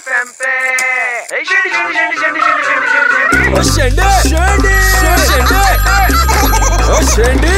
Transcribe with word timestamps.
FM 0.00 0.28
पे। 0.40 0.50
ए, 1.36 1.40
शेंडी, 1.44 1.70
शेंडी, 1.70 1.94
शेंडी, 1.94 2.16
शेंडी, 2.18 2.40
शेंडी, 2.40 2.86
शेंडी, 3.70 4.04
शेंडी, 4.28 4.76
शेंडी। 7.08 7.56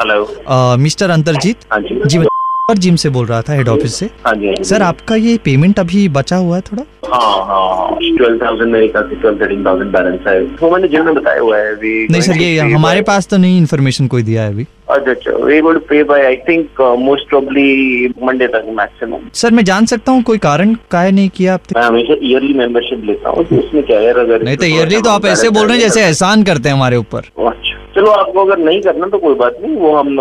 हेलो 0.00 0.76
मिस्टर 0.78 1.10
अंतरजीत 1.10 1.64
हाँ 1.72 1.80
जी। 1.80 2.26
और 2.70 2.78
जिम 2.78 2.96
से 2.96 3.08
बोल 3.08 3.26
रहा 3.26 3.40
था 3.42 3.52
हेड 3.52 3.68
ऑफ़िस 3.68 3.94
से। 3.94 4.06
हाँ 4.26 4.34
जी 4.34 4.46
हाँ। 4.46 4.62
सर 4.64 4.82
आपका 4.82 5.14
ये 5.16 5.36
पेमेंट 5.44 5.78
अभी 5.80 6.08
बचा 6.08 6.36
हुआ 6.36 6.56
है 6.56 6.62
थोड़ा? 6.62 6.82
हाँ 7.14 7.38
हाँ 7.46 7.96
ट्वेल्व 8.18 8.38
थाउज़ेंड 8.44 8.72
मेरे 8.72 8.88
ट्वेल्व 8.88 9.40
थर्टीन 9.40 9.64
थाउज़ेंड 9.66 9.92
बैलेंस 9.92 10.26
है। 10.26 10.40
वो 10.62 10.70
मैंने 10.70 10.88
जिम 10.88 11.04
में 11.04 11.14
बताया 11.14 11.40
हुआ 11.40 11.56
है 11.58 11.72
अभी। 11.72 12.06
नहीं 12.10 12.22
सर 12.22 12.36
ये 12.36 12.58
हमारे 12.74 13.02
पास 13.08 13.26
तो 13.28 13.36
नहीं 13.36 13.58
इन्फॉर्मेशन 13.58 14.06
कोई 14.08 14.22
दिया 14.22 14.42
है 14.42 14.48
अभी। 14.52 14.66
अच्छा 14.94 15.10
अच्छा 15.10 15.32
we 15.44 15.60
would 15.60 15.80
pay 15.88 16.02
by 16.04 16.24
I 16.26 16.36
think 16.36 16.80
most 16.98 17.28
probably 17.28 18.08
Monday 18.22 18.46
तक 18.46 18.66
मैक्सिमम 18.78 19.28
सर 19.34 19.50
मैं 19.50 19.64
जान 19.64 19.86
सकता 19.86 20.12
हूँ 20.12 20.22
कोई 20.22 20.38
कारण 20.38 20.74
काहे 20.90 21.10
नहीं 21.10 21.28
किया 21.28 21.54
आपने? 21.54 21.80
मैं 21.80 21.86
हमेशा 21.86 22.14
ईयरली 22.22 22.54
मेंबरशिप 22.54 23.02
लेता 23.04 23.28
हूँ 23.28 23.44
तो 23.44 23.56
उसमें 23.56 23.82
क्या 23.82 24.00
है 24.00 24.12
अगर 24.12 24.42
नहीं 24.42 24.56
तो 24.56 24.66
ईयरली 24.66 25.00
तो 25.00 25.10
आप 25.10 25.26
ऐसे 25.26 25.50
बोल 25.50 25.66
रहे 25.66 25.76
हैं 25.76 25.84
जैसे 25.84 26.02
एहसान 26.02 26.42
करते 26.42 26.68
हैं 26.68 26.76
हमारे 26.76 26.96
ऊपर। 26.96 27.18
अच्छा। 27.18 27.76
चलो 27.94 28.10
आपको 28.10 28.44
अगर 28.44 28.58
नहीं 28.58 28.80
करना 28.80 29.06
तो 29.06 29.18
कोई 29.18 29.34
बात 29.34 29.56
नहीं 29.62 29.76
वो 29.76 29.94
हम 29.96 30.16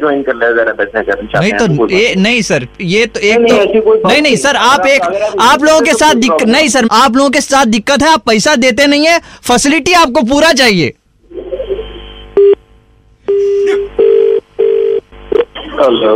ज्वाइन 0.00 0.22
कर 0.22 0.36
ले 0.36 0.46
अगर 0.46 0.68
आप 0.68 0.76
करना 0.76 1.40
नहीं 1.40 1.52
तो 1.52 1.88
ये 1.88 2.14
नहीं। 2.14 2.42
सर 2.42 2.66
ये 2.80 3.06
तो 3.06 3.20
एक 3.20 3.38
नहीं, 3.38 3.80
तो 3.80 4.08
नहीं 4.08 4.22
नहीं। 4.22 4.36
सर 4.36 4.56
आप 4.56 4.86
एक 4.86 5.02
आप- 5.02 5.62
लोगों 5.62 5.80
के 5.80 5.92
तो 5.92 5.98
साथ 5.98 6.46
नहीं 6.46 6.68
सर 6.68 6.88
आप 6.92 7.16
लोगों 7.16 7.30
के 7.30 7.40
साथ 7.40 7.66
दिक्कत 7.66 8.02
है 8.02 8.08
आप 8.08 8.22
पैसा 8.26 8.54
देते 8.54 8.86
नहीं 8.86 9.06
है 9.06 9.18
फैसिलिटी 9.42 9.92
आपको 9.92 10.22
पूरा 10.22 10.52
चाहिए। 10.52 10.94
हेलो 15.80 16.14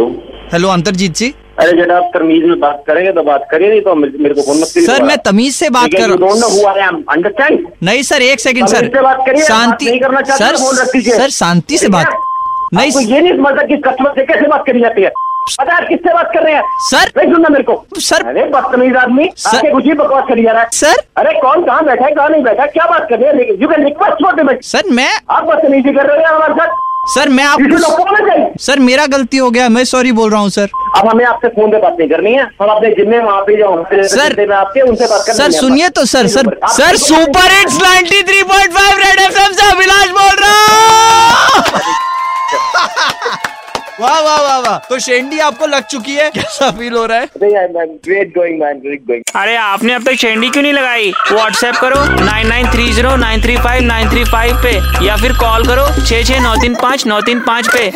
हेलो 0.53 0.69
अंतरजीत 0.69 1.13
जी 1.17 1.35
अरे 1.59 1.73
जरा 1.73 1.97
आप 1.97 2.11
तमीज 2.15 2.45
में 2.45 2.61
बात 2.61 2.85
करेंगे 2.87 3.13
तो 3.13 3.23
बात 3.23 3.47
करिए 3.51 3.69
नहीं 3.69 3.81
तो 3.81 3.95
मेरे 3.95 4.35
को 4.35 4.43
फ़ोन 4.43 4.61
मत 4.61 4.71
करिए 4.75 4.87
सर 4.87 5.03
मैं 5.03 5.17
तमीज 5.19 5.55
से 5.55 5.71
बात 5.71 5.91
कर 5.93 6.09
नो 6.09 6.27
हु 6.27 7.59
नहीं 7.83 8.03
सर 8.03 8.23
एक 8.23 8.41
सेकंड 8.41 8.67
सर 8.69 8.87
करिए, 8.89 9.45
शांति 9.45 9.99
करना 9.99 10.21
चाहते 10.21 10.45
सर 10.45 10.57
तो। 10.57 11.19
सर 11.19 11.31
शांति 11.31 11.79
से 11.79 11.89
बात 11.89 12.17
नहीं 12.75 13.07
ये 13.07 13.21
नहीं 13.21 13.33
समझता 13.33 13.63
कि 13.63 13.77
कस्टमर 13.77 14.11
से 14.11 14.25
कैसे 14.25 14.47
बात 14.49 14.65
करी 14.67 14.81
जाती 14.81 15.03
है। 15.03 15.11
पता 15.61 15.75
है 15.75 15.87
किससे 15.89 16.15
बात 16.15 16.31
कर 16.35 16.43
रहे 16.43 16.55
हैं? 16.55 16.63
सर 16.91 17.11
नहीं 17.17 17.33
सुनना 17.33 17.49
मेरे 17.49 17.65
को। 17.65 17.87
सर 18.01 18.23
अरे 18.27 18.45
बदतमीज 18.45 18.97
आदमी। 18.97 19.29
सर- 19.37 19.73
कुछ 19.73 19.85
ही 19.85 19.93
बकवास 19.93 20.25
करी 20.29 20.43
जा 20.43 20.53
रहा 20.53 20.63
है। 20.63 20.69
सर 20.73 21.03
अरे 21.17 21.41
कौन 21.41 21.65
कहाँ 21.65 21.85
बैठा 21.85 22.07
है 22.07 22.15
कहाँ 22.15 22.29
नहीं 22.29 22.43
बैठा 22.43 22.67
क्या 22.67 22.87
बात 22.87 23.07
कर 23.11 23.19
रहे 23.19 23.33
हैं? 23.33 23.57
You 23.63 23.69
can 23.69 23.85
request 23.85 24.25
for 24.25 24.35
payment 24.35 24.65
sir 24.65 24.83
मैं 24.91 25.11
आप 25.31 25.45
बदतमीजी 25.45 25.93
कर 25.93 26.07
रहे 26.07 26.19
हैं 26.19 26.27
हमारे 26.27 26.55
साथ? 26.55 26.77
सर 27.13 27.29
मैं 27.29 27.45
आप 27.45 27.61
सर 28.67 28.79
मेरा 28.81 29.07
गलती 29.15 29.37
हो 29.37 29.51
गया 29.51 29.69
मैं 29.69 29.85
सॉरी 29.85 30.13
बोल 30.19 30.31
रहा 30.31 30.41
हूँ 30.41 30.51
सर 30.51 30.69
अब 30.99 31.09
हमें 31.09 31.25
आपसे 31.25 31.49
फ़ोन 31.57 31.71
पे 31.71 31.79
बात 31.81 31.97
नहीं 31.99 32.09
करनी 32.09 32.33
है। 32.33 32.43
हम 32.63 32.69
अपने 32.71 32.91
जिम्मे 32.99 33.19
वहाँ 33.19 33.41
पे 33.47 33.57
जो 33.57 34.07
सर- 34.09 34.51
आपके 34.53 34.81
उनसे 34.81 35.07
बात 35.07 35.25
करनी 35.27 35.39
सर 35.39 35.51
सुनिए 35.61 35.89
तो 35.99 36.05
sir 36.13 36.27
sir 36.37 36.51
sir 36.77 36.97
super 37.05 37.51
hits 37.53 37.79
93.5 37.83 38.97
red 39.05 39.21
FM 39.21 39.53
से 39.61 39.71
अभिलाष 39.71 40.09
बोल 40.21 40.37
रहा 40.43 40.57
हूँ। 40.65 41.63
वाह 44.05 44.21
वाह 44.21 44.41
वाह 44.43 44.59
वाह। 44.61 44.79
तो 44.89 44.99
शेंडी 45.01 45.39
आपको 45.41 45.67
लग 45.67 45.85
चुकी 45.91 46.15
है? 46.15 46.29
कैसा 46.31 46.71
फील 46.79 46.93
हो 46.93 47.05
रहा 47.07 47.19
है? 47.19 47.27
ग्रेट 47.37 48.35
गोइंग 48.39 48.61
गोइंग 49.07 49.23
अरे 49.37 49.55
आपने 49.57 49.95
अब 49.95 50.05
तक 50.07 50.15
शेंडी 50.21 50.49
क्यों 50.49 50.63
नहीं 50.63 50.73
लगाई? 50.73 51.11
व्हाट्सएप 51.33 51.77
करो 51.77 52.03
nine 52.25 52.47
nine 52.49 52.71
three 52.73 52.91
zero 52.93 53.15
nine 53.17 53.43
three 53.43 53.57
five 53.57 53.83
nine 53.85 54.11
three 54.11 54.25
five 54.25 54.63
पे 54.63 54.75
या 55.07 55.17
फिर 55.17 55.33
कॉल 55.41 55.67
करो 55.67 55.87
छः 56.05 56.23
छः 56.23 56.41
नौ 56.43 56.55
तीन 56.63 56.75
पाँच 56.83 57.07
नौ 57.07 57.21
तीन 57.21 57.41
पाँच 57.49 57.69
पे। 57.77 57.91